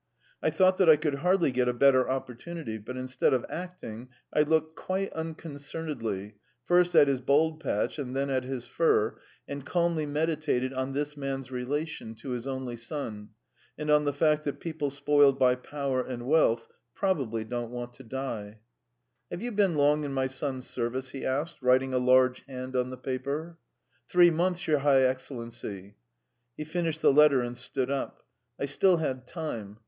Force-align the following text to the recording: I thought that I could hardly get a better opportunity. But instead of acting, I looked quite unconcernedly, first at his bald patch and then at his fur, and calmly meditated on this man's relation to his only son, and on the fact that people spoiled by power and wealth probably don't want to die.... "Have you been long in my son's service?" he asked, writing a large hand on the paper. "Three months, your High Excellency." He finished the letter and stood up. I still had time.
I 0.41 0.49
thought 0.49 0.79
that 0.79 0.89
I 0.89 0.95
could 0.95 1.13
hardly 1.17 1.51
get 1.51 1.67
a 1.69 1.73
better 1.73 2.09
opportunity. 2.09 2.79
But 2.79 2.97
instead 2.97 3.35
of 3.35 3.45
acting, 3.51 4.09
I 4.33 4.41
looked 4.41 4.75
quite 4.75 5.13
unconcernedly, 5.13 6.37
first 6.65 6.95
at 6.95 7.07
his 7.07 7.21
bald 7.21 7.59
patch 7.59 7.99
and 7.99 8.15
then 8.15 8.27
at 8.31 8.43
his 8.43 8.65
fur, 8.65 9.19
and 9.47 9.63
calmly 9.63 10.07
meditated 10.07 10.73
on 10.73 10.93
this 10.93 11.15
man's 11.15 11.51
relation 11.51 12.15
to 12.15 12.31
his 12.31 12.47
only 12.47 12.77
son, 12.77 13.29
and 13.77 13.91
on 13.91 14.05
the 14.05 14.11
fact 14.11 14.43
that 14.45 14.59
people 14.59 14.89
spoiled 14.89 15.37
by 15.37 15.53
power 15.53 16.01
and 16.03 16.25
wealth 16.25 16.67
probably 16.95 17.43
don't 17.43 17.69
want 17.69 17.93
to 17.93 18.03
die.... 18.03 18.57
"Have 19.29 19.43
you 19.43 19.51
been 19.51 19.75
long 19.75 20.03
in 20.03 20.13
my 20.13 20.25
son's 20.25 20.65
service?" 20.65 21.11
he 21.11 21.23
asked, 21.23 21.61
writing 21.61 21.93
a 21.93 21.99
large 21.99 22.43
hand 22.47 22.75
on 22.75 22.89
the 22.89 22.97
paper. 22.97 23.59
"Three 24.09 24.31
months, 24.31 24.65
your 24.67 24.79
High 24.79 25.01
Excellency." 25.03 25.93
He 26.57 26.63
finished 26.65 27.03
the 27.03 27.13
letter 27.13 27.41
and 27.41 27.55
stood 27.55 27.91
up. 27.91 28.23
I 28.59 28.65
still 28.65 28.97
had 28.97 29.27
time. 29.27 29.77